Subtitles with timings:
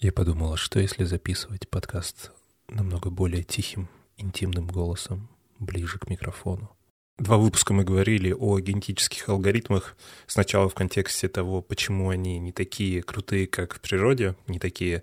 [0.00, 2.30] Я подумала, что если записывать подкаст
[2.68, 5.28] намного более тихим, интимным голосом,
[5.58, 6.70] ближе к микрофону.
[7.18, 9.96] Два выпуска мы говорили о генетических алгоритмах.
[10.28, 15.02] Сначала в контексте того, почему они не такие крутые, как в природе, не такие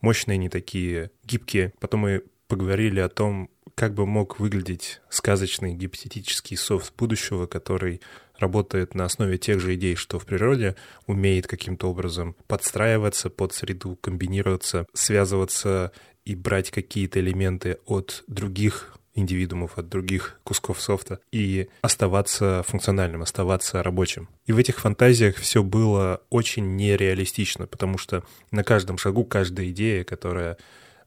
[0.00, 1.72] мощные, не такие гибкие.
[1.80, 8.00] Потом мы поговорили о том, как бы мог выглядеть сказочный гипотетический софт будущего, который
[8.38, 10.76] работает на основе тех же идей, что в природе,
[11.06, 15.92] умеет каким-то образом подстраиваться под среду, комбинироваться, связываться
[16.24, 23.82] и брать какие-то элементы от других индивидуумов, от других кусков софта и оставаться функциональным, оставаться
[23.82, 24.28] рабочим.
[24.46, 30.04] И в этих фантазиях все было очень нереалистично, потому что на каждом шагу каждая идея,
[30.04, 30.56] которая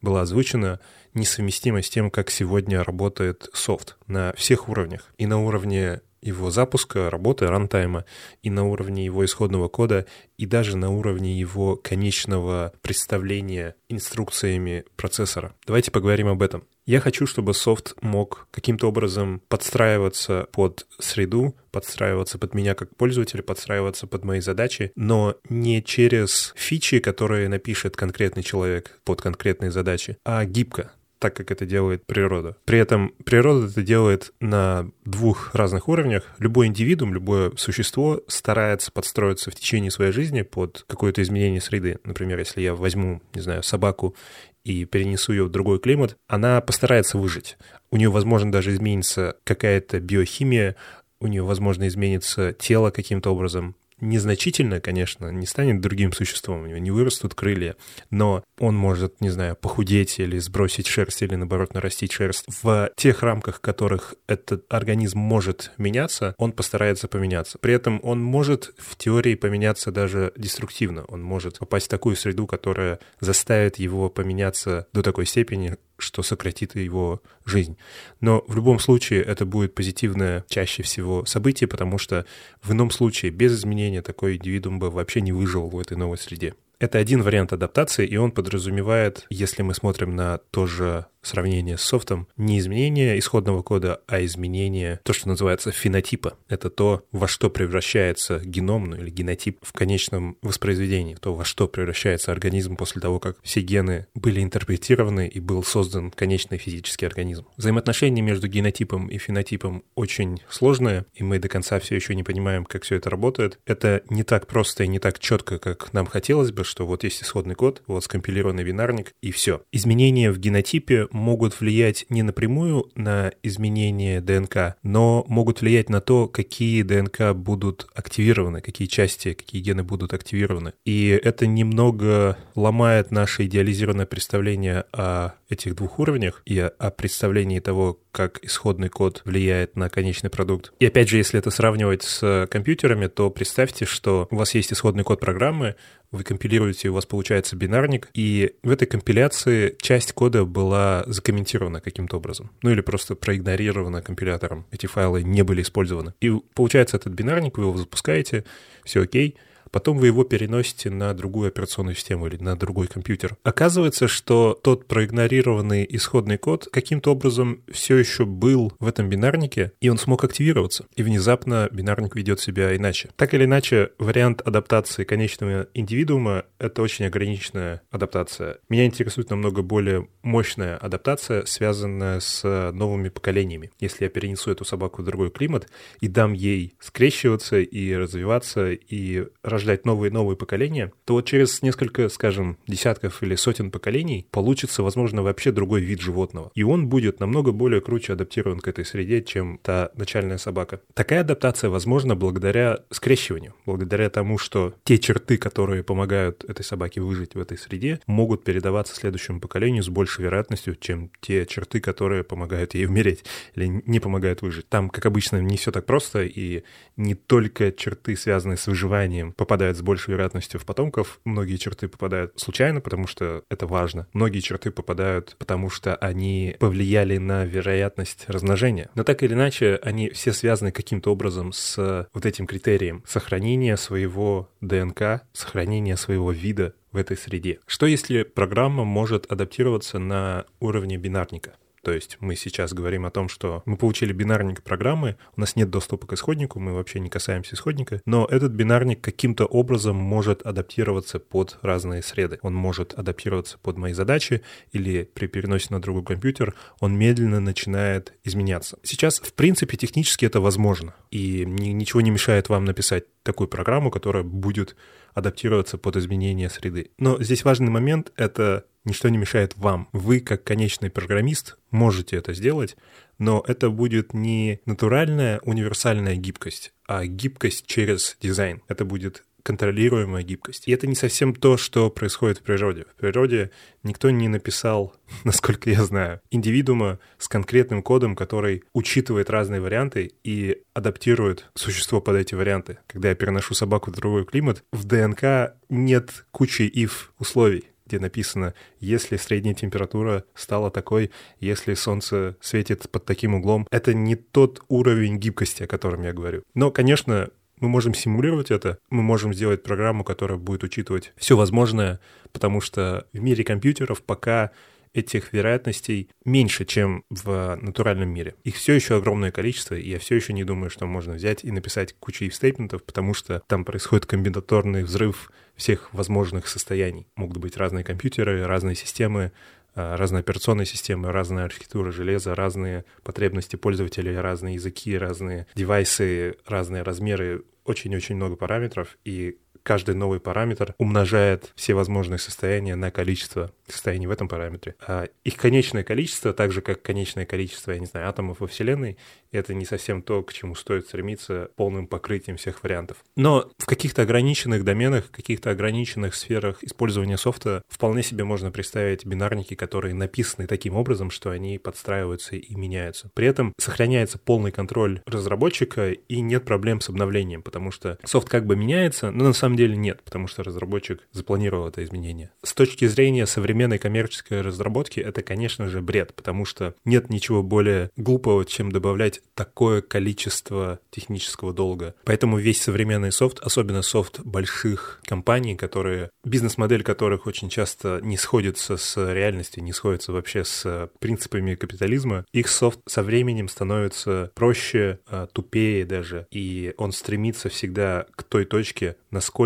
[0.01, 0.79] была озвучена,
[1.13, 5.13] несовместима с тем, как сегодня работает софт на всех уровнях.
[5.17, 8.05] И на уровне его запуска, работы, рантайма,
[8.43, 10.05] и на уровне его исходного кода,
[10.37, 15.55] и даже на уровне его конечного представления инструкциями процессора.
[15.65, 16.63] Давайте поговорим об этом.
[16.85, 23.43] Я хочу, чтобы софт мог каким-то образом подстраиваться под среду, подстраиваться под меня как пользователя,
[23.43, 30.17] подстраиваться под мои задачи, но не через фичи, которые напишет конкретный человек под конкретные задачи,
[30.25, 32.57] а гибко так, как это делает природа.
[32.65, 36.25] При этом природа это делает на двух разных уровнях.
[36.39, 41.99] Любой индивидуум, любое существо старается подстроиться в течение своей жизни под какое-то изменение среды.
[42.03, 44.15] Например, если я возьму, не знаю, собаку
[44.63, 47.57] и перенесу ее в другой климат, она постарается выжить.
[47.89, 50.75] У нее, возможно, даже изменится какая-то биохимия,
[51.19, 56.79] у нее, возможно, изменится тело каким-то образом, незначительно, конечно, не станет другим существом, у него
[56.79, 57.75] не вырастут крылья,
[58.09, 62.45] но он может, не знаю, похудеть или сбросить шерсть, или наоборот нарастить шерсть.
[62.61, 67.57] В тех рамках, в которых этот организм может меняться, он постарается поменяться.
[67.59, 71.05] При этом он может в теории поменяться даже деструктивно.
[71.05, 76.75] Он может попасть в такую среду, которая заставит его поменяться до такой степени, что сократит
[76.75, 77.77] его жизнь.
[78.19, 82.25] Но в любом случае это будет позитивное чаще всего событие, потому что
[82.61, 86.55] в ином случае без изменения такой индивидуум бы вообще не выжил в этой новой среде.
[86.79, 91.81] Это один вариант адаптации, и он подразумевает, если мы смотрим на то же сравнение с
[91.81, 96.37] софтом, не изменение исходного кода, а изменение, то, что называется фенотипа.
[96.47, 101.67] Это то, во что превращается геном, ну или генотип в конечном воспроизведении, то, во что
[101.67, 107.45] превращается организм после того, как все гены были интерпретированы и был создан конечный физический организм.
[107.57, 112.65] Взаимоотношения между генотипом и фенотипом очень сложные, и мы до конца все еще не понимаем,
[112.65, 113.59] как все это работает.
[113.65, 117.23] Это не так просто и не так четко, как нам хотелось бы, что вот есть
[117.23, 119.61] исходный код, вот скомпилированный бинарник, и все.
[119.71, 126.27] Изменения в генотипе могут влиять не напрямую на изменение ДНК, но могут влиять на то,
[126.27, 130.73] какие ДНК будут активированы, какие части, какие гены будут активированы.
[130.85, 137.99] И это немного ломает наше идеализированное представление о этих двух уровнях и о представлении того,
[138.11, 140.73] как исходный код влияет на конечный продукт.
[140.79, 145.03] И опять же, если это сравнивать с компьютерами, то представьте, что у вас есть исходный
[145.03, 145.75] код программы,
[146.11, 152.17] вы компилируете, у вас получается бинарник, и в этой компиляции часть кода была закомментирована каким-то
[152.17, 152.51] образом.
[152.61, 154.65] Ну или просто проигнорирована компилятором.
[154.71, 156.13] Эти файлы не были использованы.
[156.19, 158.43] И получается этот бинарник, вы его запускаете,
[158.83, 159.37] все окей,
[159.71, 163.37] Потом вы его переносите на другую операционную систему или на другой компьютер.
[163.43, 169.89] Оказывается, что тот проигнорированный исходный код каким-то образом все еще был в этом бинарнике, и
[169.89, 170.85] он смог активироваться.
[170.95, 173.09] И внезапно бинарник ведет себя иначе.
[173.15, 178.57] Так или иначе, вариант адаптации конечного индивидуума— это очень ограниченная адаптация.
[178.67, 182.43] Меня интересует намного более мощная адаптация, связанная с
[182.73, 183.71] новыми поколениями.
[183.79, 185.69] Если я перенесу эту собаку в другой климат
[186.01, 191.25] и дам ей скрещиваться и развиваться и рождаться рождать новые и новые поколения, то вот
[191.25, 196.51] через несколько, скажем, десятков или сотен поколений получится, возможно, вообще другой вид животного.
[196.55, 200.81] И он будет намного более круче адаптирован к этой среде, чем та начальная собака.
[200.95, 207.35] Такая адаптация возможна благодаря скрещиванию, благодаря тому, что те черты, которые помогают этой собаке выжить
[207.35, 212.73] в этой среде, могут передаваться следующему поколению с большей вероятностью, чем те черты, которые помогают
[212.73, 213.23] ей умереть
[213.55, 214.67] или не помогают выжить.
[214.69, 216.63] Там, как обычно, не все так просто, и
[216.97, 221.19] не только черты, связанные с выживанием, попадают с большей вероятностью в потомков.
[221.25, 224.07] Многие черты попадают случайно, потому что это важно.
[224.13, 228.89] Многие черты попадают, потому что они повлияли на вероятность размножения.
[228.95, 234.49] Но так или иначе, они все связаны каким-то образом с вот этим критерием сохранения своего
[234.61, 237.59] ДНК, сохранения своего вида в этой среде.
[237.65, 241.53] Что если программа может адаптироваться на уровне бинарника?
[241.83, 245.69] То есть мы сейчас говорим о том, что мы получили бинарник программы, у нас нет
[245.69, 251.19] доступа к исходнику, мы вообще не касаемся исходника, но этот бинарник каким-то образом может адаптироваться
[251.19, 252.39] под разные среды.
[252.43, 254.41] Он может адаптироваться под мои задачи
[254.71, 258.77] или при переносе на другой компьютер он медленно начинает изменяться.
[258.83, 264.23] Сейчас, в принципе, технически это возможно, и ничего не мешает вам написать такую программу, которая
[264.23, 264.75] будет
[265.13, 266.91] адаптироваться под изменения среды.
[266.97, 269.87] Но здесь важный момент— это ничто не мешает вам.
[269.91, 272.75] Вы, как конечный программист, можете это сделать,
[273.17, 278.61] но это будет не натуральная универсальная гибкость, а гибкость через дизайн.
[278.67, 280.67] Это будет контролируемая гибкость.
[280.67, 282.85] И это не совсем то, что происходит в природе.
[282.95, 283.51] В природе
[283.83, 290.61] никто не написал, насколько я знаю, индивидуума с конкретным кодом, который учитывает разные варианты и
[290.73, 292.79] адаптирует существо под эти варианты.
[292.87, 298.53] Когда я переношу собаку в другой климат, в ДНК нет кучи if условий где написано,
[298.79, 301.11] если средняя температура стала такой,
[301.41, 303.67] если солнце светит под таким углом.
[303.69, 306.43] Это не тот уровень гибкости, о котором я говорю.
[306.53, 307.31] Но, конечно,
[307.61, 312.01] мы можем симулировать это, мы можем сделать программу, которая будет учитывать все возможное,
[312.33, 314.51] потому что в мире компьютеров пока
[314.93, 318.35] этих вероятностей меньше, чем в натуральном мире.
[318.43, 321.51] Их все еще огромное количество, и я все еще не думаю, что можно взять и
[321.51, 327.07] написать кучу if-стейтментов, потому что там происходит комбинаторный взрыв всех возможных состояний.
[327.15, 329.31] Могут быть разные компьютеры, разные системы,
[329.73, 336.81] а, разные операционные системы, разная архитектура железа, разные потребности пользователей, разные языки, разные девайсы, разные
[336.81, 344.07] размеры, очень-очень много параметров, и каждый новый параметр умножает все возможные состояния на количество состояний
[344.07, 344.75] в этом параметре.
[344.85, 348.97] А их конечное количество, так же как конечное количество, я не знаю, атомов во Вселенной,
[349.31, 352.97] это не совсем то, к чему стоит стремиться полным покрытием всех вариантов.
[353.15, 359.05] Но в каких-то ограниченных доменах, в каких-то ограниченных сферах использования софта вполне себе можно представить
[359.05, 363.09] бинарники, которые написаны таким образом, что они подстраиваются и меняются.
[363.13, 368.45] При этом сохраняется полный контроль разработчика и нет проблем с обновлением, потому что софт как
[368.45, 372.31] бы меняется, но на самом деле нет, потому что разработчик запланировал это изменение.
[372.43, 377.91] С точки зрения современной коммерческой разработки это, конечно же, бред, потому что нет ничего более
[377.97, 381.95] глупого, чем добавлять такое количество технического долга.
[382.05, 388.77] Поэтому весь современный софт, особенно софт больших компаний, которые, бизнес-модель которых очень часто не сходится
[388.77, 395.27] с реальностью, не сходится вообще с принципами капитализма, их софт со временем становится проще, а,
[395.27, 399.40] тупее даже, и он стремится всегда к той точке, насколько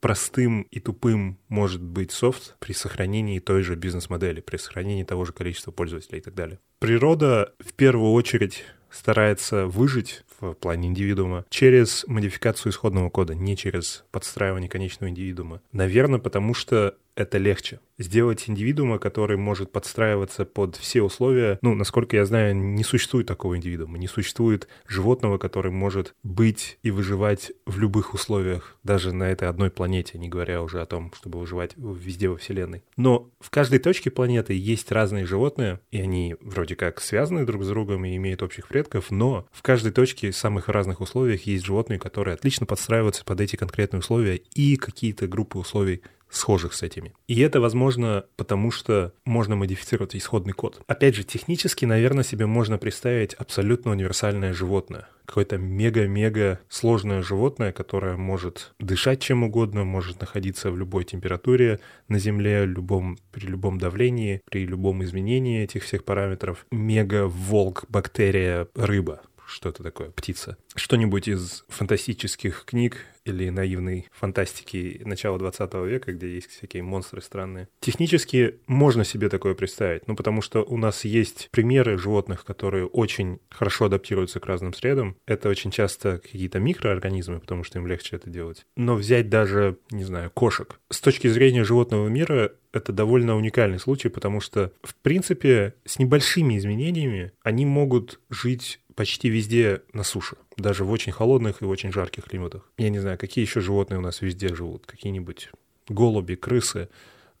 [0.00, 5.32] простым и тупым может быть софт при сохранении той же бизнес-модели, при сохранении того же
[5.32, 6.58] количества пользователей и так далее.
[6.78, 14.04] Природа в первую очередь старается выжить в плане индивидуума через модификацию исходного кода, не через
[14.10, 15.60] подстраивание конечного индивидуума.
[15.72, 17.80] Наверное, потому что это легче.
[17.98, 23.56] Сделать индивидуума, который может подстраиваться под все условия, ну, насколько я знаю, не существует такого
[23.56, 29.48] индивидуума, не существует животного, который может быть и выживать в любых условиях, даже на этой
[29.48, 32.84] одной планете, не говоря уже о том, чтобы выживать везде во Вселенной.
[32.98, 37.68] Но в каждой точке планеты есть разные животные, и они вроде как связаны друг с
[37.68, 42.34] другом и имеют общих предков, но в каждой точке самых разных условиях есть животные, которые
[42.34, 47.12] отлично подстраиваются под эти конкретные условия и какие-то группы условий схожих с этими.
[47.28, 50.82] И это возможно потому, что можно модифицировать исходный код.
[50.86, 55.08] Опять же, технически, наверное, себе можно представить абсолютно универсальное животное.
[55.24, 62.18] Какое-то мега-мега сложное животное, которое может дышать чем угодно, может находиться в любой температуре на
[62.18, 66.66] Земле, любом, при любом давлении, при любом изменении этих всех параметров.
[66.70, 70.56] Мега-волк, бактерия, рыба что-то такое, птица.
[70.74, 77.68] Что-нибудь из фантастических книг или наивной фантастики начала 20 века, где есть всякие монстры странные.
[77.80, 83.40] Технически можно себе такое представить, ну потому что у нас есть примеры животных, которые очень
[83.50, 85.16] хорошо адаптируются к разным средам.
[85.26, 88.64] Это очень часто какие-то микроорганизмы, потому что им легче это делать.
[88.76, 90.80] Но взять даже, не знаю, кошек.
[90.90, 96.56] С точки зрения животного мира это довольно уникальный случай, потому что, в принципе, с небольшими
[96.58, 102.24] изменениями они могут жить почти везде на суше, даже в очень холодных и очень жарких
[102.24, 102.70] климатах.
[102.78, 105.50] Я не знаю, какие еще животные у нас везде живут, какие-нибудь
[105.88, 106.88] голуби, крысы.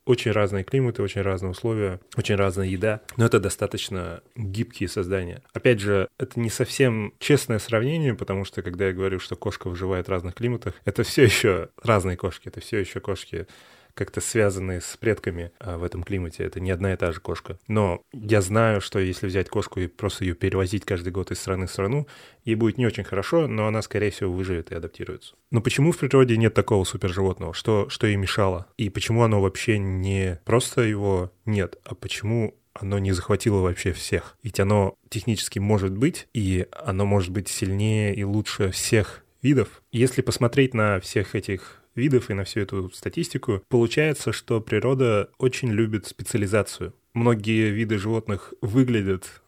[0.04, 5.42] Очень разные климаты, очень разные условия, очень разная еда, но это достаточно гибкие создания.
[5.52, 10.06] Опять же, это не совсем честное сравнение, потому что когда я говорю, что кошка выживает
[10.06, 13.48] в разных климатах, это все еще разные кошки, это все еще кошки
[13.96, 16.44] как-то связанные с предками а, в этом климате.
[16.44, 17.58] Это не одна и та же кошка.
[17.66, 21.66] Но я знаю, что если взять кошку и просто ее перевозить каждый год из страны
[21.66, 22.06] в страну,
[22.44, 25.34] ей будет не очень хорошо, но она, скорее всего, выживет и адаптируется.
[25.50, 27.54] Но почему в природе нет такого суперживотного?
[27.54, 28.66] Что, что ей мешало?
[28.76, 34.36] И почему оно вообще не просто его нет, а почему оно не захватило вообще всех.
[34.42, 39.82] Ведь оно технически может быть, и оно может быть сильнее и лучше всех видов.
[39.92, 45.70] Если посмотреть на всех этих видов и на всю эту статистику, получается, что природа очень
[45.70, 46.94] любит специализацию.
[47.14, 49.42] Многие виды животных выглядят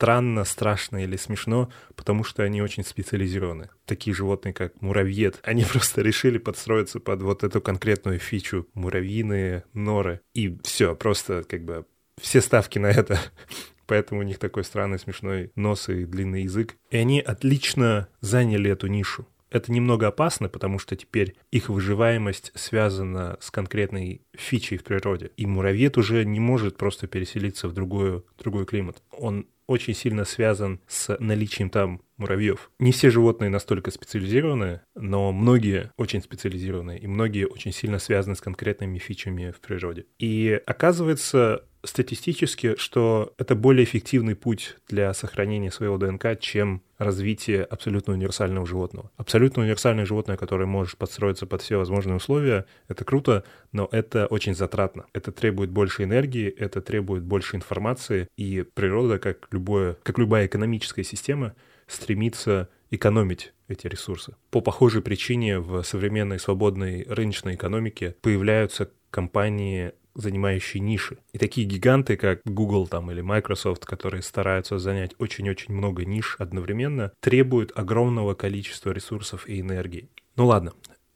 [0.00, 3.68] странно, страшно или смешно, потому что они очень специализированы.
[3.84, 8.66] Такие животные, как муравьед, они просто решили подстроиться под вот эту конкретную фичу.
[8.72, 10.22] Муравьиные норы.
[10.32, 11.84] И все, просто как бы
[12.18, 13.20] все ставки на это.
[13.86, 16.76] Поэтому у них такой странный смешной нос и длинный язык.
[16.90, 19.26] И они отлично заняли эту нишу.
[19.50, 25.32] Это немного опасно, потому что теперь их выживаемость связана с конкретной фичей в природе.
[25.36, 29.02] И муравьед уже не может просто переселиться в другой, другой климат.
[29.10, 32.72] Он очень сильно связан с наличием там муравьев.
[32.80, 38.40] Не все животные настолько специализированы, но многие очень специализированы, и многие очень сильно связаны с
[38.40, 40.06] конкретными фичами в природе.
[40.18, 48.12] И оказывается, статистически, что это более эффективный путь для сохранения своего ДНК, чем развитие абсолютно
[48.12, 49.10] универсального животного.
[49.16, 54.54] Абсолютно универсальное животное, которое может подстроиться под все возможные условия, это круто, но это очень
[54.54, 55.06] затратно.
[55.12, 61.04] Это требует больше энергии, это требует больше информации, и природа, как, любое, как любая экономическая
[61.04, 61.54] система,
[61.86, 64.34] стремится экономить эти ресурсы.
[64.50, 71.18] По похожей причине в современной свободной рыночной экономике появляются компании занимающие ниши.
[71.32, 77.12] И такие гиганты, как Google там, или Microsoft, которые стараются занять очень-очень много ниш одновременно,
[77.20, 80.08] требуют огромного количества ресурсов и энергии.
[80.36, 80.72] Ну ладно,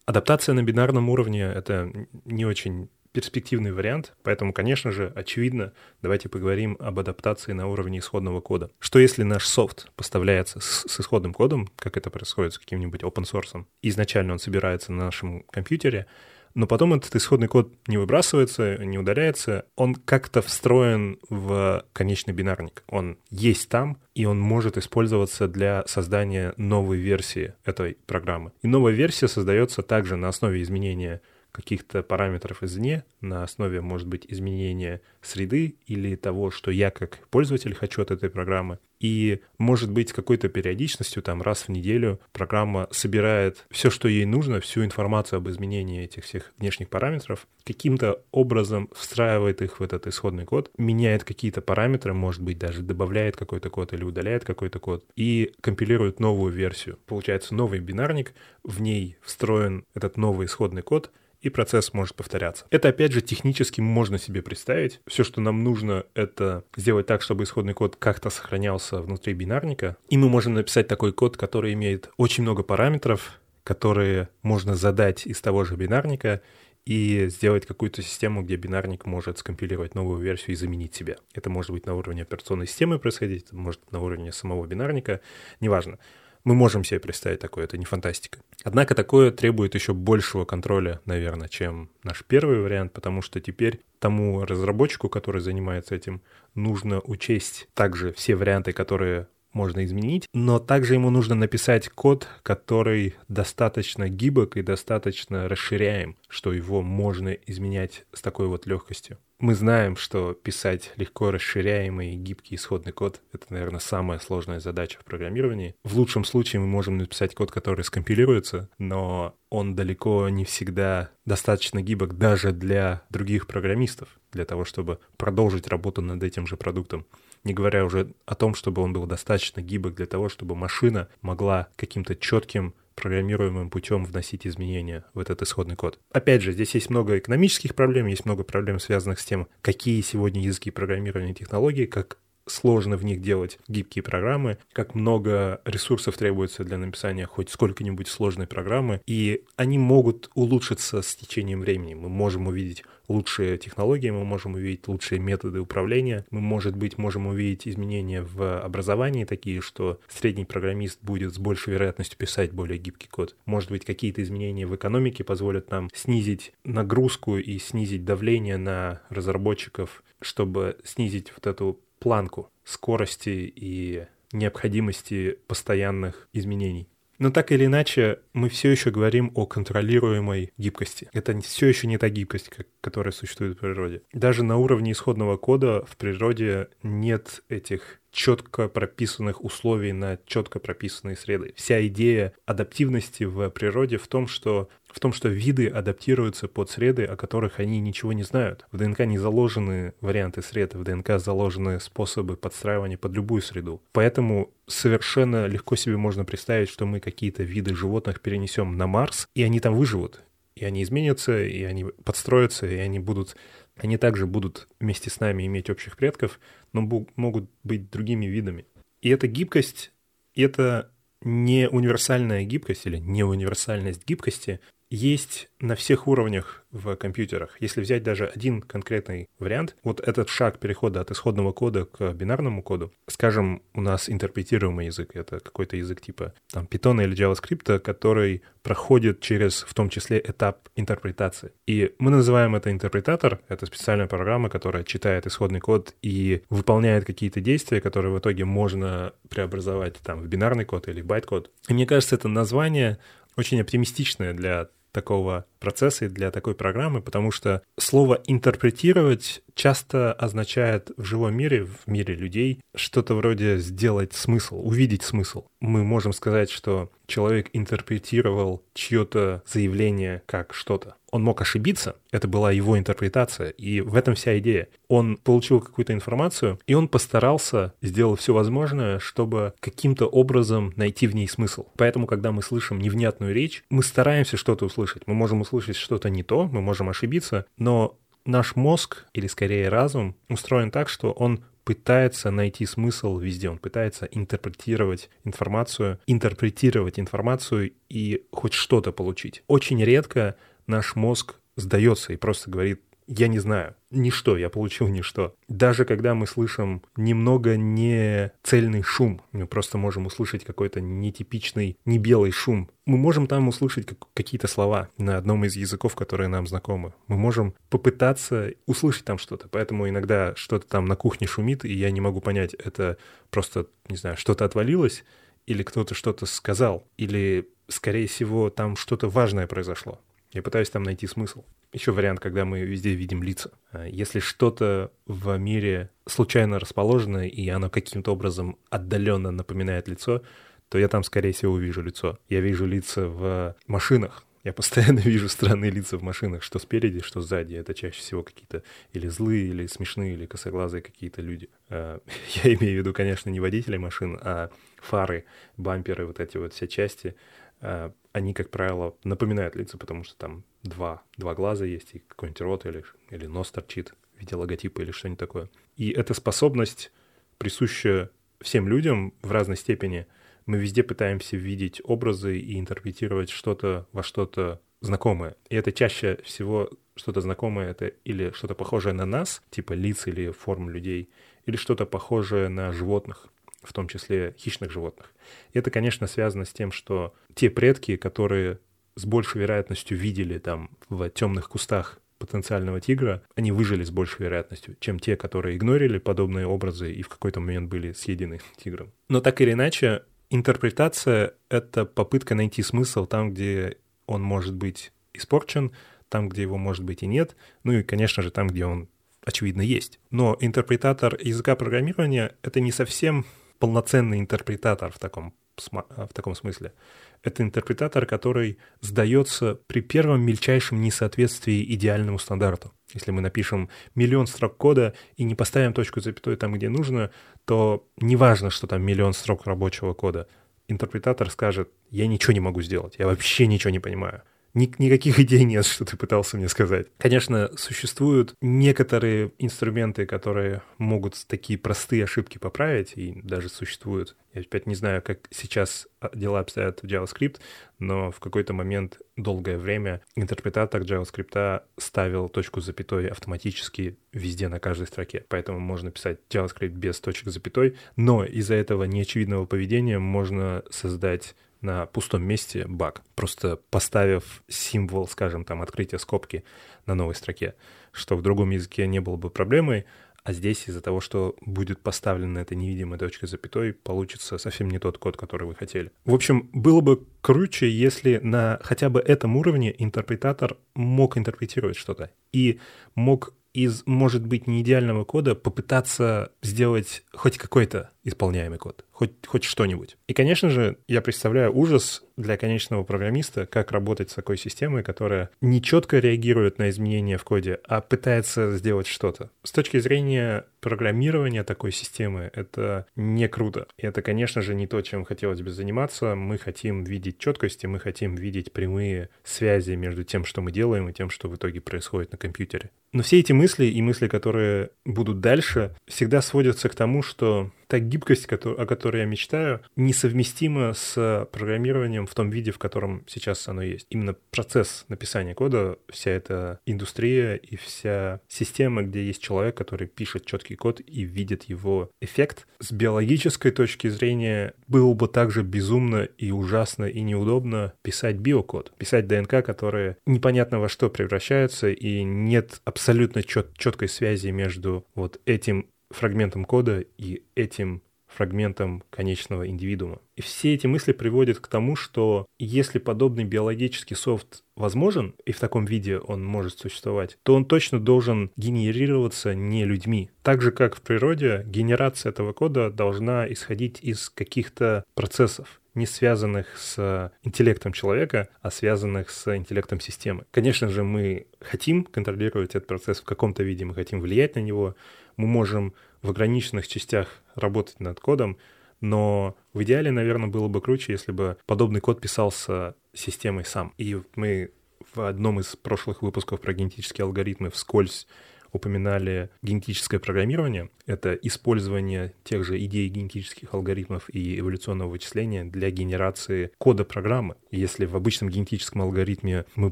[0.06, 1.90] адаптация на бинарном уровне— это
[2.24, 8.40] не очень перспективный вариант, поэтому, конечно же, очевидно, давайте поговорим об адаптации на уровне исходного
[8.40, 8.72] кода.
[8.80, 13.22] Что если наш софт поставляется с, с исходным кодом, как это происходит с каким-нибудь open
[13.22, 16.06] source, изначально он собирается на нашем компьютере,
[16.54, 22.84] но потом этот исходный код не выбрасывается, не удаляется, он как-то встроен в конечный бинарник.
[22.88, 28.52] Он есть там, и он может использоваться для создания новой версии этой программы.
[28.62, 31.20] И новая версия создается также на основе изменения
[31.54, 37.74] каких-то параметров извне на основе, может быть, изменения среды или того, что я как пользователь
[37.74, 38.80] хочу от этой программы.
[39.04, 44.24] И, может быть, с какой-то периодичностью, там, раз в неделю программа собирает все, что ей
[44.24, 50.06] нужно, всю информацию об изменении этих всех внешних параметров, каким-то образом встраивает их в этот
[50.06, 55.04] исходный код, меняет какие-то параметры, может быть, даже добавляет какой-то код или удаляет какой-то код,
[55.16, 56.98] и компилирует новую версию.
[57.04, 58.32] Получается новый бинарник,
[58.62, 61.10] в ней встроен этот новый исходный код—
[61.44, 62.64] и процесс может повторяться.
[62.70, 65.00] Это, опять же, технически можно себе представить.
[65.06, 69.96] Все, что нам нужно, это сделать так, чтобы исходный код как-то сохранялся внутри бинарника.
[70.08, 75.40] И мы можем написать такой код, который имеет очень много параметров, которые можно задать из
[75.42, 76.40] того же бинарника
[76.86, 81.16] и сделать какую-то систему, где бинарник может скомпилировать новую версию и заменить себя.
[81.34, 85.20] Это может быть на уровне операционной системы происходить, это может на уровне самого бинарника,
[85.60, 85.98] неважно.
[86.44, 88.38] Мы можем себе представить такое, это не фантастика.
[88.64, 94.44] Однако такое требует еще большего контроля, наверное, чем наш первый вариант, потому что теперь тому
[94.44, 96.20] разработчику, который занимается этим,
[96.54, 103.14] нужно учесть также все варианты, которые можно изменить, но также ему нужно написать код, который
[103.28, 109.18] достаточно гибок и достаточно расширяем, что его можно изменять с такой вот легкостью.
[109.40, 115.04] Мы знаем, что писать легко расширяемый гибкий исходный код— это, наверное, самая сложная задача в
[115.04, 115.74] программировании.
[115.84, 121.82] В лучшем случае мы можем написать код, который скомпилируется, но он далеко не всегда достаточно
[121.82, 127.04] гибок даже для других программистов, для того, чтобы продолжить работу над этим же продуктом
[127.44, 131.68] не говоря уже о том, чтобы он был достаточно гибок для того, чтобы машина могла
[131.76, 135.98] каким-то четким программируемым путем вносить изменения в этот исходный код.
[136.12, 140.42] Опять же, здесь есть много экономических проблем, есть много проблем, связанных с тем, какие сегодня
[140.42, 146.78] языки программирования технологий, как сложно в них делать гибкие программы, как много ресурсов требуется для
[146.78, 151.94] написания хоть сколько-нибудь сложной программы, и они могут улучшиться с течением времени.
[151.94, 157.26] Мы можем увидеть лучшие технологии, мы можем увидеть лучшие методы управления, мы, может быть, можем
[157.26, 163.08] увидеть изменения в образовании такие, что средний программист будет с большей вероятностью писать более гибкий
[163.08, 163.36] код.
[163.44, 170.02] Может быть, какие-то изменения в экономике позволят нам снизить нагрузку и снизить давление на разработчиков,
[170.20, 176.86] чтобы снизить вот эту планку скорости и необходимости постоянных изменений.
[177.18, 181.08] Но так или иначе, мы все еще говорим о контролируемой гибкости.
[181.14, 182.50] Это все еще не та гибкость,
[182.82, 184.02] которая существует в природе.
[184.12, 191.16] Даже на уровне исходного кода в природе нет этих четко прописанных условий на четко прописанные
[191.16, 191.52] среды.
[191.56, 197.04] Вся идея адаптивности в природе в том, что в том, что виды адаптируются под среды,
[197.04, 198.64] о которых они ничего не знают.
[198.70, 203.82] В ДНК не заложены варианты сред, в ДНК заложены способы подстраивания под любую среду.
[203.90, 209.42] Поэтому совершенно легко себе можно представить, что мы какие-то виды животных перенесем на Марс, и
[209.42, 210.22] они там выживут.
[210.54, 213.34] И они изменятся, и они подстроятся, и они будут
[213.76, 216.38] они также будут вместе с нами иметь общих предков,
[216.72, 216.82] но
[217.16, 218.66] могут быть другими видами.
[219.02, 219.92] И эта гибкость,
[220.34, 220.90] это
[221.20, 224.60] не универсальная гибкость или не универсальность гибкости
[224.94, 227.56] есть на всех уровнях в компьютерах.
[227.60, 232.62] Если взять даже один конкретный вариант, вот этот шаг перехода от исходного кода к бинарному
[232.62, 238.42] коду, скажем, у нас интерпретируемый язык, это какой-то язык типа там Python или JavaScript, который
[238.62, 241.52] проходит через в том числе этап интерпретации.
[241.66, 247.40] И мы называем это интерпретатор, это специальная программа, которая читает исходный код и выполняет какие-то
[247.40, 251.50] действия, которые в итоге можно преобразовать там в бинарный код или байт-код.
[251.68, 252.98] И мне кажется, это название
[253.36, 260.90] очень оптимистичное для такого процесса и для такой программы, потому что слово «интерпретировать» часто означает
[260.96, 265.44] в живом мире, в мире людей, что-то вроде сделать смысл, увидеть смысл.
[265.60, 270.96] Мы можем сказать, что человек интерпретировал чье-то заявление как что-то.
[271.10, 274.68] Он мог ошибиться, это была его интерпретация, и в этом вся идея.
[274.88, 281.14] Он получил какую-то информацию, и он постарался, сделал все возможное, чтобы каким-то образом найти в
[281.14, 281.66] ней смысл.
[281.76, 285.06] Поэтому, когда мы слышим невнятную речь, мы стараемся что-то услышать.
[285.06, 290.16] Мы можем услышать что-то не то, мы можем ошибиться, но наш мозг, или скорее разум,
[290.28, 298.26] устроен так, что он пытается найти смысл везде, он пытается интерпретировать информацию, интерпретировать информацию и
[298.30, 299.42] хоть что-то получить.
[299.46, 305.34] Очень редко наш мозг сдается и просто говорит, я не знаю, ничто, я получил ничто.
[305.48, 311.98] Даже когда мы слышим немного не цельный шум, мы просто можем услышать какой-то нетипичный, не
[311.98, 316.94] белый шум, мы можем там услышать какие-то слова на одном из языков, которые нам знакомы.
[317.06, 319.48] Мы можем попытаться услышать там что-то.
[319.48, 322.98] Поэтому иногда что-то там на кухне шумит, и я не могу понять, это
[323.30, 325.04] просто, не знаю, что-то отвалилось,
[325.46, 330.00] или кто-то что-то сказал, или, скорее всего, там что-то важное произошло.
[330.34, 331.44] Я пытаюсь там найти смысл.
[331.72, 333.52] Еще вариант, когда мы везде видим лица.
[333.70, 340.22] А если что-то в мире случайно расположено, и оно каким-то образом отдаленно напоминает лицо,
[340.68, 342.18] то я там, скорее всего, увижу лицо.
[342.28, 347.20] Я вижу лица в машинах, я постоянно вижу странные лица в машинах, что спереди, что
[347.20, 347.54] сзади.
[347.54, 351.48] Это чаще всего какие-то или злые, или смешные, или косоглазые какие-то люди.
[351.70, 352.00] А,
[352.44, 354.50] я имею в виду, конечно, не водители машин, а
[354.82, 355.24] фары,
[355.56, 357.16] бамперы, вот эти вот все части.
[357.64, 362.40] А, они, как правило, напоминают лица, потому что там два, два глаза есть, и какой-нибудь
[362.42, 365.48] рот или, или нос торчит в виде логотипа или что-нибудь такое.
[365.76, 366.92] И эта способность
[367.38, 370.06] присуща всем людям в разной степени.
[370.44, 375.36] Мы везде пытаемся видеть образы и интерпретировать что-то во что-то знакомое.
[375.48, 380.30] И это чаще всего что-то знакомое, это или что-то похожее на нас, типа лиц или
[380.30, 381.08] форм людей,
[381.46, 383.30] или что-то похожее на животных
[383.64, 385.12] в том числе хищных животных.
[385.52, 388.58] Это, конечно, связано с тем, что те предки, которые
[388.96, 394.76] с большей вероятностью видели там в темных кустах потенциального тигра, они выжили с большей вероятностью,
[394.80, 398.92] чем те, которые игнорили подобные образы и в какой-то момент были съедены тигром.
[399.08, 405.72] Но так или иначе, интерпретация— это попытка найти смысл там, где он может быть испорчен,
[406.08, 408.88] там, где его может быть и нет, ну и, конечно же, там, где он,
[409.24, 409.98] очевидно, есть.
[410.10, 413.24] Но интерпретатор языка программирования— это не совсем
[413.64, 416.74] полноценный интерпретатор в таком, в таком смысле.
[417.22, 422.72] Это интерпретатор, который сдается при первом мельчайшем несоответствии идеальному стандарту.
[422.92, 427.10] Если мы напишем миллион строк кода и не поставим точку запятой там, где нужно,
[427.46, 430.28] то неважно, что там миллион строк рабочего кода.
[430.68, 434.24] Интерпретатор скажет, я ничего не могу сделать, я вообще ничего не понимаю.
[434.54, 436.86] Ни, никаких идей нет, что ты пытался мне сказать.
[436.98, 444.16] Конечно, существуют некоторые инструменты, которые могут такие простые ошибки поправить, и даже существуют.
[444.32, 447.38] Я опять не знаю, как сейчас дела обстоят в JavaScript,
[447.78, 454.58] но в какой-то момент долгое время интерпретатор JavaScript ставил точку с запятой автоматически везде на
[454.58, 455.24] каждой строке.
[455.28, 461.34] Поэтому можно писать JavaScript без точек с запятой, но из-за этого неочевидного поведения можно создать
[461.64, 466.44] на пустом месте баг, просто поставив символ, скажем, там, открытия скобки
[466.86, 467.54] на новой строке,
[467.90, 469.86] что в другом языке не было бы проблемой,
[470.24, 474.96] а здесь из-за того, что будет поставлена эта невидимая точка запятой, получится совсем не тот
[474.96, 475.92] код, который вы хотели.
[476.06, 482.10] В общем, было бы круче, если на хотя бы этом уровне интерпретатор мог интерпретировать что-то
[482.32, 482.58] и
[482.94, 489.44] мог из, может быть, не идеального кода попытаться сделать хоть какой-то исполняемый код, хоть, хоть
[489.44, 489.96] что-нибудь.
[490.06, 495.30] И, конечно же, я представляю ужас для конечного программиста, как работать с такой системой, которая
[495.40, 499.30] не четко реагирует на изменения в коде, а пытается сделать что-то.
[499.42, 503.66] С точки зрения программирования такой системы это не круто.
[503.78, 506.14] И это, конечно же, не то, чем хотелось бы заниматься.
[506.14, 510.92] Мы хотим видеть четкости, мы хотим видеть прямые связи между тем, что мы делаем, и
[510.92, 512.70] тем, что в итоге происходит на компьютере.
[512.92, 517.80] Но все эти мысли и мысли, которые будут дальше, всегда сводятся к тому, что та
[517.80, 523.62] гибкость, о которой я мечтаю, несовместима с программированием в том виде, в котором сейчас оно
[523.62, 523.88] есть.
[523.90, 530.24] Именно процесс написания кода, вся эта индустрия и вся система, где есть человек, который пишет
[530.24, 536.30] четкий код и видит его эффект, с биологической точки зрения было бы также безумно и
[536.30, 543.24] ужасно и неудобно писать биокод, писать ДНК, которые непонятно во что превращаются, и нет абсолютно
[543.24, 547.82] чет четкой связи между вот этим фрагментом кода и этим
[548.14, 550.00] фрагментом конечного индивидуума.
[550.16, 555.40] И все эти мысли приводят к тому, что если подобный биологический софт возможен, и в
[555.40, 560.10] таком виде он может существовать, то он точно должен генерироваться не людьми.
[560.22, 566.56] Так же, как в природе, генерация этого кода должна исходить из каких-то процессов не связанных
[566.56, 570.24] с интеллектом человека, а связанных с интеллектом системы.
[570.30, 574.76] Конечно же, мы хотим контролировать этот процесс в каком-то виде, мы хотим влиять на него,
[575.16, 578.36] мы можем в ограниченных частях работать над кодом,
[578.80, 583.72] но в идеале, наверное, было бы круче, если бы подобный код писался системой сам.
[583.78, 584.50] И мы
[584.94, 588.06] в одном из прошлых выпусков про генетические алгоритмы вскользь
[588.54, 590.70] упоминали генетическое программирование.
[590.86, 597.34] Это использование тех же идей генетических алгоритмов и эволюционного вычисления для генерации кода программы.
[597.50, 599.70] Если в обычном генетическом алгоритме мы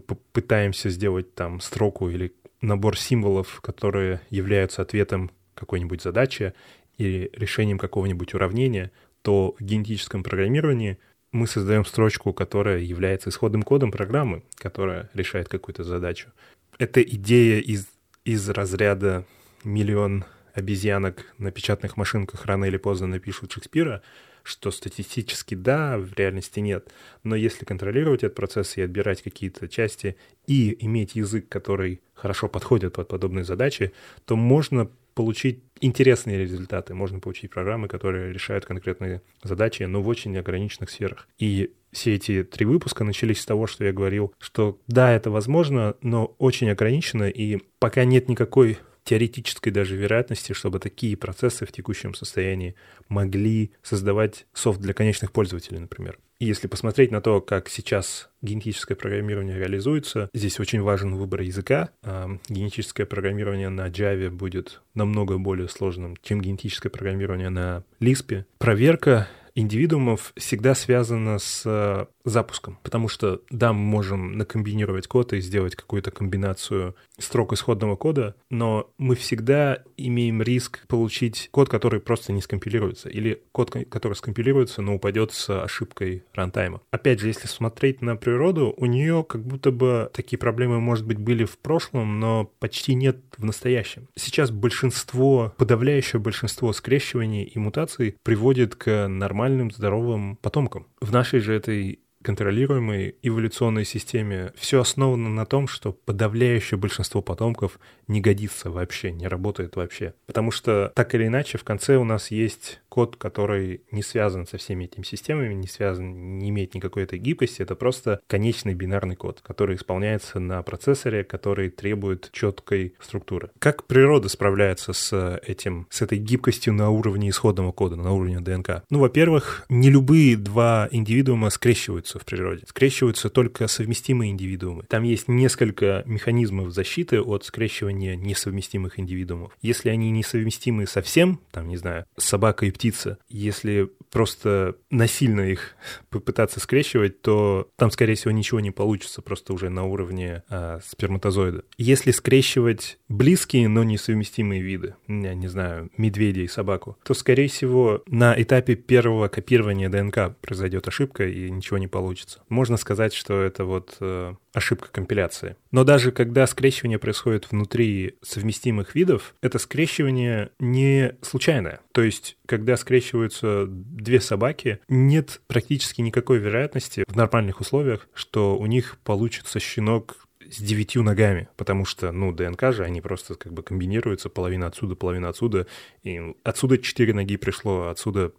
[0.01, 6.55] пытаемся сделать там строку или набор символов, которые являются ответом какой-нибудь задачи
[6.96, 8.90] или решением какого-нибудь уравнения,
[9.22, 10.98] то в генетическом программировании
[11.33, 16.31] мы создаем строчку, которая является исходным кодом программы, которая решает какую-то задачу.
[16.79, 17.88] Это идея из,
[18.25, 19.25] из разряда
[19.64, 24.03] миллион обезьянок на печатных машинках рано или поздно напишут Шекспира,
[24.43, 26.93] что статистически да, в реальности нет.
[27.23, 32.95] Но если контролировать этот процесс и отбирать какие-то части и иметь язык, который хорошо подходит
[32.95, 33.93] под подобные задачи,
[34.25, 40.37] то можно получить интересные результаты, можно получить программы, которые решают конкретные задачи, но в очень
[40.39, 41.29] ограниченных сферах.
[41.39, 45.97] И все эти три выпуска начались с того, что я говорил, что да, это возможно,
[46.01, 52.15] но очень ограничено, и пока нет никакой теоретической даже вероятности, чтобы такие процессы в текущем
[52.15, 52.75] состоянии
[53.09, 56.19] могли создавать софт для конечных пользователей, например.
[56.38, 61.91] И если посмотреть на то, как сейчас генетическое программирование реализуется, здесь очень важен выбор языка.
[62.03, 68.45] А, генетическое программирование на Java будет намного более сложным, чем генетическое программирование на Lisp.
[68.59, 75.77] Проверка индивидуумов всегда связана с запуском, потому что, да, мы можем накомбинировать код и сделать
[75.77, 82.41] какую-то комбинацию строк исходного кода, но мы всегда имеем риск получить код, который просто не
[82.41, 86.81] скомпилируется, или код, который скомпилируется, но упадет с ошибкой рантайма.
[86.91, 91.19] Опять же, если смотреть на природу, у нее как будто бы такие проблемы, может быть,
[91.19, 94.09] были в прошлом, но почти нет в настоящем.
[94.15, 100.87] Сейчас большинство, подавляющее большинство скрещиваний и мутаций приводит к нормальным, здоровым потомкам.
[101.01, 107.79] В нашей же этой контролируемой эволюционной системе все основано на том, что подавляющее большинство потомков
[108.09, 110.15] не годится вообще, не работает вообще.
[110.27, 114.59] Потому что так или иначе в конце у нас есть код, который не связан со
[114.59, 119.41] всеми этими системами, не связан, не имеет никакой этой гибкости, это просто конечный бинарный код,
[119.43, 123.51] который исполняется на процессоре, который требует четкой структуры.
[123.59, 128.83] Как природа справляется с этим, с этой гибкостью на уровне исходного кода, на уровне ДНК?
[128.91, 132.64] Ну, во-первых, не любые два индивидуума скрещиваются в природе.
[132.66, 134.85] Скрещиваются только совместимые индивидуумы.
[134.88, 139.53] Там есть несколько механизмов защиты от скрещивания несовместимых индивидуумов.
[139.62, 145.75] Если они несовместимы совсем, там, не знаю, собака и птица, если просто насильно их
[146.11, 151.64] попытаться скрещивать, то там, скорее всего, ничего не получится, просто уже на уровне а, сперматозоида.
[151.79, 158.03] Если скрещивать близкие, но несовместимые виды, я не знаю, медведя и собаку, то, скорее всего,
[158.07, 162.40] на этапе первого копирования ДНК произойдет ошибка и ничего не получится.
[162.48, 165.57] Можно сказать, что это вот э, ошибка компиляции.
[165.71, 171.81] Но даже когда скрещивание происходит внутри совместимых видов, это скрещивание не случайное.
[171.93, 178.67] То есть, когда скрещиваются две собаки, нет практически никакой вероятности в нормальных условиях, что у
[178.67, 183.62] них получится щенок с девятью ногами, потому что, ну, ДНК же, они просто как бы
[183.62, 185.67] комбинируются, половина отсюда, половина отсюда,
[186.03, 188.33] и отсюда четыре ноги пришло, отсюда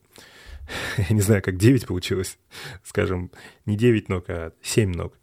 [0.97, 2.37] я не знаю, как 9 получилось,
[2.83, 3.31] скажем,
[3.65, 5.17] не 9 ног, а 7 ног.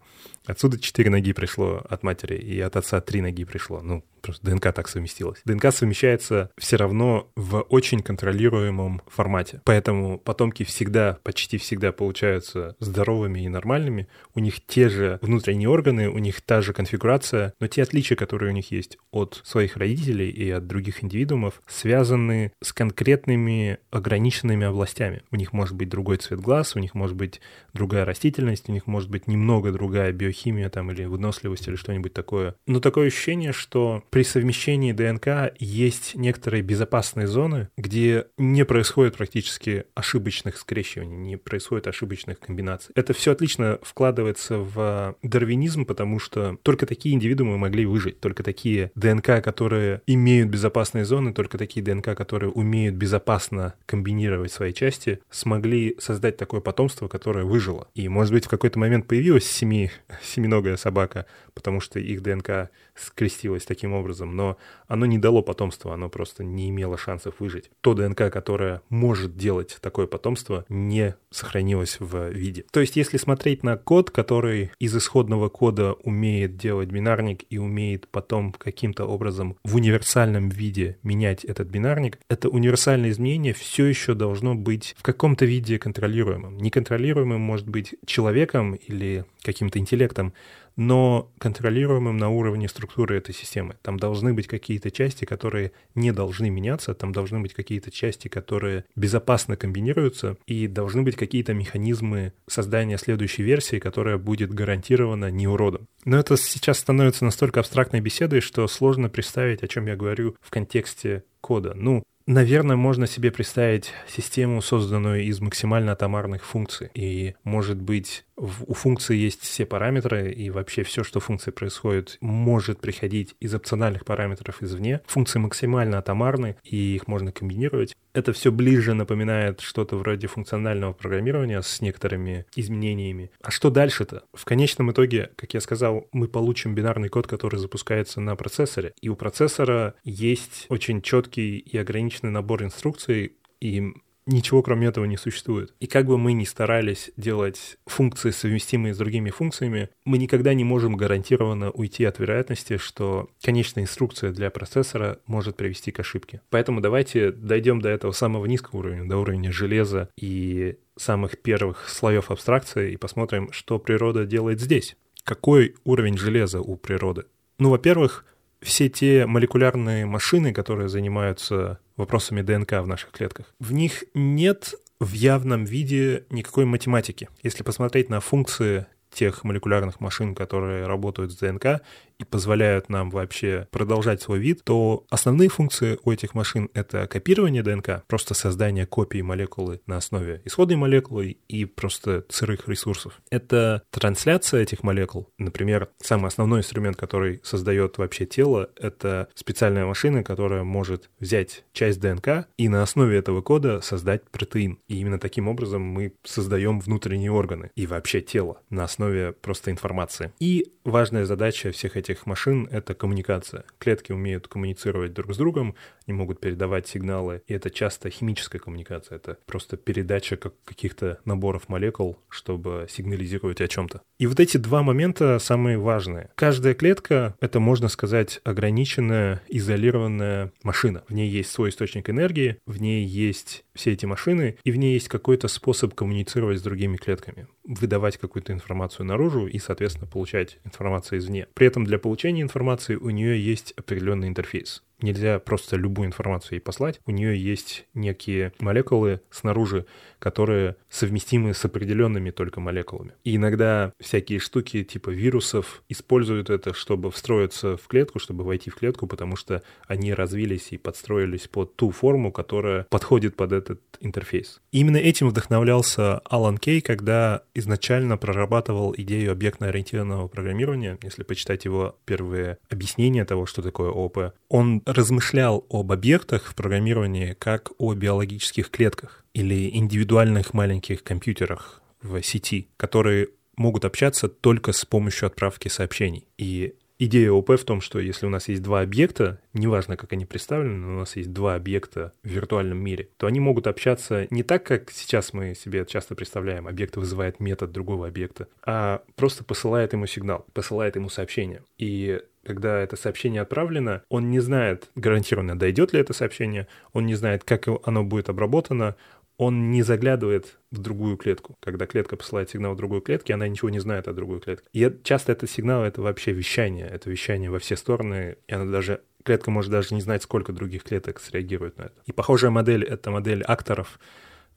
[0.51, 3.81] Отсюда 4 ноги пришло от матери, и от отца 3 ноги пришло.
[3.81, 5.41] Ну, Просто ДНК так совместилась.
[5.45, 9.61] ДНК совмещается все равно в очень контролируемом формате.
[9.65, 14.07] Поэтому потомки всегда, почти всегда получаются здоровыми и нормальными.
[14.35, 18.51] У них те же внутренние органы, у них та же конфигурация, но те отличия, которые
[18.51, 25.23] у них есть от своих родителей и от других индивидуумов, связаны с конкретными ограниченными областями.
[25.31, 27.41] У них может быть другой цвет глаз, у них может быть
[27.73, 32.55] другая растительность, у них может быть немного другая биохимия там или выносливость или что-нибудь такое.
[32.67, 39.85] Но такое ощущение, что при совмещении ДНК есть некоторые безопасные зоны, где не происходит практически
[39.95, 42.91] ошибочных скрещиваний, не происходит ошибочных комбинаций.
[42.95, 48.91] Это все отлично вкладывается в дарвинизм, потому что только такие индивидуумы могли выжить, только такие
[48.95, 55.95] ДНК, которые имеют безопасные зоны, только такие ДНК, которые умеют безопасно комбинировать свои части, смогли
[55.99, 57.87] создать такое потомство, которое выжило.
[57.95, 59.91] И, может быть, в какой-то момент появилась семи,
[60.23, 64.57] семиногая собака, потому что их ДНК скрестилась таким образом, но
[64.87, 67.71] оно не дало потомства, оно просто не имело шансов выжить.
[67.81, 72.65] То ДНК, которое может делать такое потомство, не сохранилось в виде.
[72.71, 78.07] То есть, если смотреть на код, который из исходного кода умеет делать бинарник и умеет
[78.09, 84.55] потом каким-то образом в универсальном виде менять этот бинарник, это универсальное изменение все еще должно
[84.55, 86.57] быть в каком-то виде контролируемым.
[86.57, 90.33] Неконтролируемым может быть человеком или каким-то интеллектом, проектом,
[90.81, 93.75] но контролируемым на уровне структуры этой системы.
[93.83, 98.85] Там должны быть какие-то части, которые не должны меняться, там должны быть какие-то части, которые
[98.95, 105.87] безопасно комбинируются, и должны быть какие-то механизмы создания следующей версии, которая будет гарантирована неуродом.
[106.03, 110.49] Но это сейчас становится настолько абстрактной беседой, что сложно представить, о чем я говорю в
[110.49, 111.73] контексте кода.
[111.75, 116.89] Ну, Наверное, можно себе представить систему, созданную из максимально атомарных функций.
[116.93, 122.17] И, может быть, у функции есть все параметры, и вообще все, что в функции происходит,
[122.21, 125.01] может приходить из опциональных параметров извне.
[125.07, 127.95] Функции максимально атомарны, и их можно комбинировать.
[128.13, 133.31] Это все ближе напоминает что-то вроде функционального программирования с некоторыми изменениями.
[133.41, 134.23] А что дальше-то?
[134.33, 138.93] В конечном итоге, как я сказал, мы получим бинарный код, который запускается на процессоре.
[139.01, 143.93] И у процессора есть очень четкий и ограниченный набор инструкций, и
[144.25, 145.73] ничего кроме этого не существует.
[145.79, 150.63] И как бы мы ни старались делать функции, совместимые с другими функциями, мы никогда не
[150.63, 156.41] можем гарантированно уйти от вероятности, что конечная инструкция для процессора может привести к ошибке.
[156.49, 162.31] Поэтому давайте дойдем до этого самого низкого уровня, до уровня железа и самых первых слоев
[162.31, 164.95] абстракции и посмотрим, что природа делает здесь.
[165.23, 167.25] Какой уровень железа у природы?
[167.59, 168.25] Ну, во-первых,
[168.61, 175.13] все те молекулярные машины, которые занимаются вопросами ДНК в наших клетках, в них нет в
[175.13, 177.29] явном виде никакой математики.
[177.41, 181.81] Если посмотреть на функции тех молекулярных машин, которые работают с ДНК
[182.21, 187.63] и позволяют нам вообще продолжать свой вид, то основные функции у этих машин— это копирование
[187.63, 193.19] ДНК, просто создание копий молекулы на основе исходной молекулы и просто сырых ресурсов.
[193.29, 195.29] Это трансляция этих молекул.
[195.37, 201.99] Например, самый основной инструмент, который создает вообще тело, это специальная машина, которая может взять часть
[201.99, 204.77] ДНК и на основе этого кода создать протеин.
[204.87, 210.31] И именно таким образом мы создаем внутренние органы и вообще тело на основе просто информации.
[210.39, 213.63] И важная задача всех этих этих машин— это коммуникация.
[213.79, 215.75] Клетки умеют коммуницировать друг с другом,
[216.07, 221.69] они могут передавать сигналы, и это часто химическая коммуникация, это просто передача как каких-то наборов
[221.69, 224.01] молекул, чтобы сигнализировать о чем-то.
[224.19, 226.29] И вот эти два момента самые важные.
[226.35, 231.03] Каждая клетка— это, можно сказать, ограниченная, изолированная машина.
[231.07, 234.93] В ней есть свой источник энергии, в ней есть все эти машины, и в ней
[234.93, 241.19] есть какой-то способ коммуницировать с другими клетками, выдавать какую-то информацию наружу и, соответственно, получать информацию
[241.19, 241.47] извне.
[241.53, 246.59] При этом для получения информации у нее есть определенный интерфейс нельзя просто любую информацию ей
[246.59, 246.99] послать.
[247.05, 249.85] У нее есть некие молекулы снаружи,
[250.19, 253.13] которые совместимы с определенными только молекулами.
[253.23, 258.75] И иногда всякие штуки типа вирусов используют это, чтобы встроиться в клетку, чтобы войти в
[258.75, 264.61] клетку, потому что они развились и подстроились под ту форму, которая подходит под этот интерфейс.
[264.71, 270.97] И именно этим вдохновлялся Алан Кей, когда изначально прорабатывал идею объектно-ориентированного программирования.
[271.01, 277.33] Если почитать его первые объяснения того, что такое ООП, он размышлял об объектах в программировании
[277.33, 284.85] как о биологических клетках или индивидуальных маленьких компьютерах в сети, которые могут общаться только с
[284.85, 286.27] помощью отправки сообщений.
[286.37, 290.25] И идея ОП в том, что если у нас есть два объекта, неважно, как они
[290.25, 294.43] представлены, но у нас есть два объекта в виртуальном мире, то они могут общаться не
[294.43, 299.93] так, как сейчас мы себе часто представляем, объект вызывает метод другого объекта, а просто посылает
[299.93, 301.63] ему сигнал, посылает ему сообщение.
[301.77, 307.15] И когда это сообщение отправлено, он не знает гарантированно, дойдет ли это сообщение, он не
[307.15, 308.95] знает, как оно будет обработано,
[309.37, 311.57] он не заглядывает в другую клетку.
[311.61, 314.67] Когда клетка посылает сигнал в другую клетку, она ничего не знает о другой клетке.
[314.71, 319.01] И часто этот сигнал— это вообще вещание, это вещание во все стороны, и она даже
[319.23, 321.95] клетка может даже не знать, сколько других клеток среагирует на это.
[322.05, 323.99] И похожая модель— это модель акторов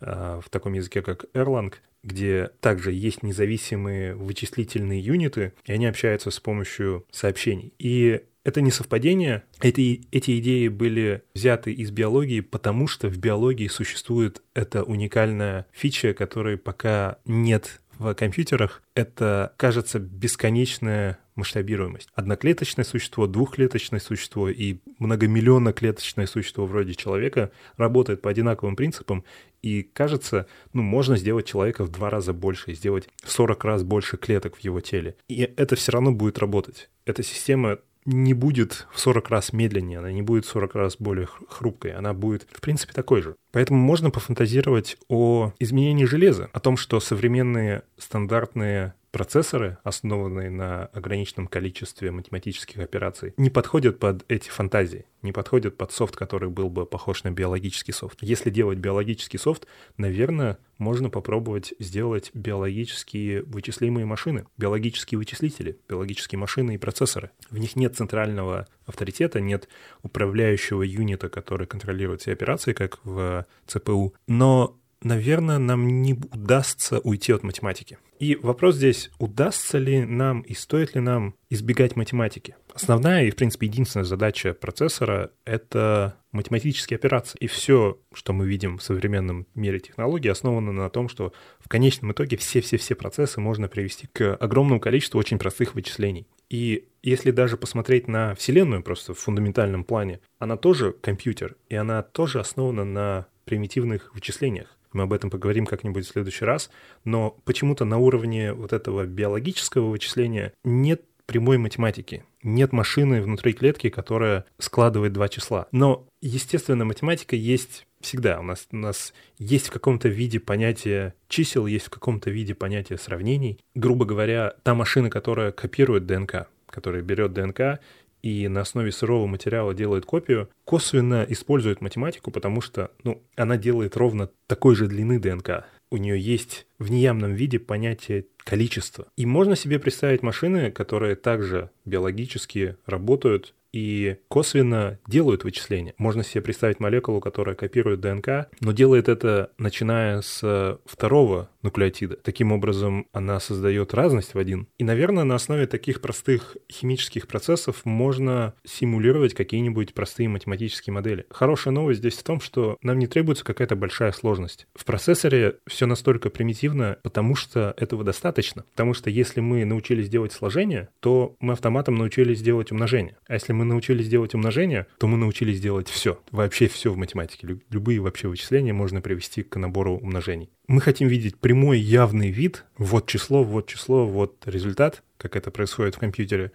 [0.05, 6.38] в таком языке, как Erlang, где также есть независимые вычислительные юниты, и они общаются с
[6.38, 7.73] помощью сообщений.
[7.79, 9.43] И это не совпадение.
[9.61, 16.12] Эти, эти идеи были взяты из биологии, потому что в биологии существует эта уникальная фича,
[16.12, 18.83] которой пока нет в компьютерах.
[18.95, 22.09] Это, кажется, бесконечная масштабируемость.
[22.14, 29.25] Одноклеточное существо, двухклеточное существо и многомиллионноклеточное существо вроде человека работает по одинаковым принципам,
[29.62, 34.16] и кажется, ну, можно сделать человека в два раза больше, сделать в 40 раз больше
[34.16, 35.16] клеток в его теле.
[35.29, 36.90] И это все равно будет работать.
[37.07, 41.27] Эта система не будет в 40 раз медленнее, она не будет в 40 раз более
[41.49, 43.37] хрупкой, она будет, в принципе, такой же.
[43.53, 51.46] Поэтому можно пофантазировать о изменении железа, о том, что современные стандартные процессоры, основанные на ограниченном
[51.46, 56.85] количестве математических операций, не подходят под эти фантазии, не подходят под софт, который был бы
[56.85, 58.18] похож на биологический софт.
[58.22, 66.74] Если делать биологический софт, наверное, можно попробовать сделать биологические вычислимые машины, биологические вычислители, биологические машины
[66.74, 67.31] и процессоры.
[67.50, 69.68] В них нет центрального авторитета, нет
[70.03, 77.33] управляющего юнита, который контролирует все операции, как в ЦПУ, но наверное, нам не удастся уйти
[77.33, 77.99] от математики.
[78.19, 82.57] И вопрос здесь, удастся ли нам и стоит ли нам избегать математики?
[82.73, 87.38] Основная и, в принципе, единственная задача процессора— это математические операции.
[87.40, 92.12] И все, что мы видим в современном мире технологий, основано на том, что в конечном
[92.12, 96.27] итоге все-все-все процессы можно привести к огромному количеству очень простых вычислений.
[96.51, 102.03] И если даже посмотреть на Вселенную просто в фундаментальном плане, она тоже компьютер, и она
[102.03, 104.74] тоже основана на примитивных вычислениях.
[104.94, 106.70] Мы об этом поговорим как-нибудь в следующий раз.
[107.04, 112.24] Но почему-то на уровне вот этого биологического вычисления нет прямой математики.
[112.42, 115.66] Нет машины внутри клетки, которая складывает два числа.
[115.72, 118.38] Но, естественно, математика есть всегда.
[118.40, 122.98] У нас, у нас есть в каком-то виде понятие чисел, есть в каком-то виде понятие
[122.98, 123.59] сравнений.
[123.74, 127.80] Грубо говоря, та машина, которая копирует ДНК, которая берет ДНК
[128.25, 133.99] и на основе сырого материала делает копию, косвенно использует математику, потому что ну, она делает
[133.99, 135.67] ровно такой же длины ДНК.
[135.91, 139.07] У нее есть в неявном виде понятие количества.
[139.19, 145.95] И можно себе представить машины, которые также биологически работают и косвенно делают вычисления.
[145.99, 152.19] Можно себе представить молекулу, которая копирует ДНК, но делает это начиная с второго нуклеотида.
[152.23, 154.69] Таким образом, она создает разность в один.
[154.79, 161.27] И, наверное, на основе таких простых химических процессов можно симулировать какие-нибудь простые математические модели.
[161.31, 164.69] Хорошая новость здесь в том, что нам не требуется какая-то большая сложность.
[164.75, 168.65] В процессоре все настолько примитивно, потому что этого достаточно.
[168.71, 173.17] Потому что если мы научились делать сложение, то мы автоматом научились делать умножение.
[173.27, 177.59] А если мы научились делать умножение, то мы научились делать все, вообще все в математике.
[177.70, 180.50] Любые вообще вычисления можно привести к набору умножений.
[180.66, 185.94] Мы хотим видеть прямой явный вид, вот число, вот число, вот результат, как это происходит
[185.94, 186.53] в компьютере.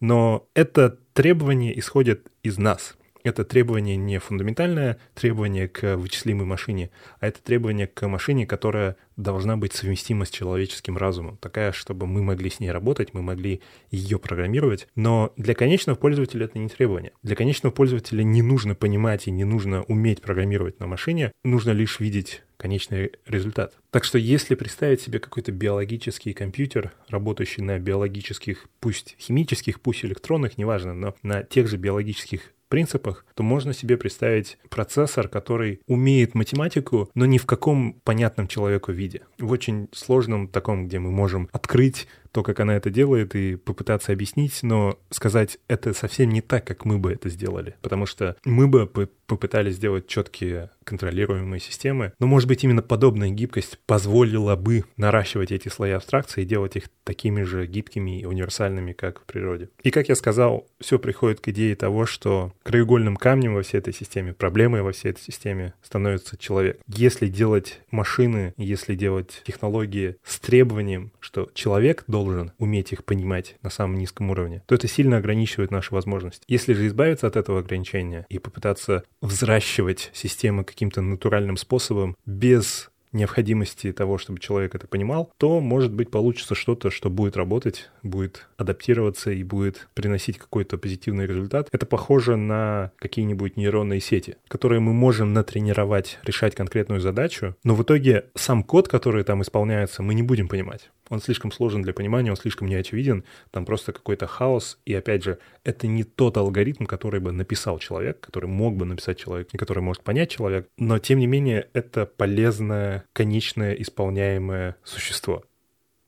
[0.00, 2.96] Но это требование исходит из нас.
[3.22, 9.56] Это требование не фундаментальное требование к вычислимой машине, а это требование к машине, которая должна
[9.56, 11.36] быть совместима с человеческим разумом.
[11.36, 14.88] Такая, чтобы мы могли с ней работать, мы могли ее программировать.
[14.94, 17.12] Но для конечного пользователя это не требование.
[17.22, 22.00] Для конечного пользователя не нужно понимать и не нужно уметь программировать на машине, нужно лишь
[22.00, 23.74] видеть конечный результат.
[23.90, 30.58] Так что если представить себе какой-то биологический компьютер, работающий на биологических, пусть химических, пусть электронных,
[30.58, 37.10] неважно, но на тех же биологических принципах, то можно себе представить процессор, который умеет математику,
[37.14, 39.22] но ни в каком понятном человеку виде.
[39.38, 44.12] В очень сложном таком, где мы можем открыть то, как она это делает, и попытаться
[44.12, 47.74] объяснить, но сказать это совсем не так, как мы бы это сделали.
[47.82, 48.86] Потому что мы бы
[49.30, 52.12] попытались сделать четкие контролируемые системы.
[52.18, 56.84] Но, может быть, именно подобная гибкость позволила бы наращивать эти слои абстракции и делать их
[57.04, 59.68] такими же гибкими и универсальными, как в природе.
[59.84, 63.94] И, как я сказал, все приходит к идее того, что краеугольным камнем во всей этой
[63.94, 66.80] системе, проблемой во всей этой системе становится человек.
[66.88, 73.56] Если делать машины, если делать технологии с требованием, что человек должен должен уметь их понимать
[73.62, 76.44] на самом низком уровне, то это сильно ограничивает наши возможности.
[76.48, 83.92] Если же избавиться от этого ограничения и попытаться взращивать системы каким-то натуральным способом без необходимости
[83.92, 89.30] того, чтобы человек это понимал, то, может быть, получится что-то, что будет работать, будет адаптироваться
[89.30, 91.68] и будет приносить какой-то позитивный результат.
[91.72, 97.82] Это похоже на какие-нибудь нейронные сети, которые мы можем натренировать, решать конкретную задачу, но в
[97.82, 100.90] итоге сам код, который там исполняется, мы не будем понимать.
[101.10, 104.78] Он слишком сложен для понимания, он слишком неочевиден, там просто какой-то хаос.
[104.86, 109.18] И опять же, это не тот алгоритм, который бы написал человек, который мог бы написать
[109.18, 110.68] человек, и который может понять человек.
[110.78, 115.44] Но тем не менее, это полезное, конечное, исполняемое существо.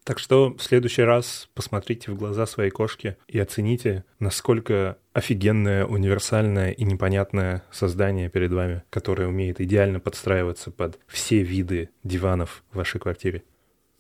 [0.05, 6.73] Так что в следующий раз посмотрите в глаза своей кошки и оцените, насколько офигенное, универсальное
[6.73, 13.01] и непонятное создание перед вами, которое умеет идеально подстраиваться под все виды диванов в вашей
[13.01, 13.45] квартире.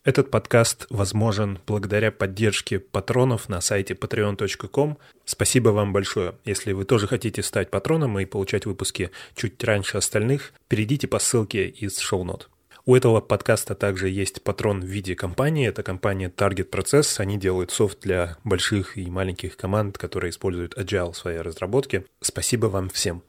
[0.04, 4.98] Этот подкаст возможен благодаря поддержке патронов на сайте patreon.com.
[5.24, 6.34] Спасибо вам большое.
[6.44, 11.68] Если вы тоже хотите стать патроном и получать выпуски чуть раньше остальных, перейдите по ссылке
[11.68, 12.50] из шоу-нот.
[12.84, 15.68] У этого подкаста также есть патрон в виде компании.
[15.68, 17.20] Это компания Target Process.
[17.20, 22.04] Они делают софт для больших и маленьких команд, которые используют Agile в своей разработке.
[22.20, 23.22] Спасибо вам всем.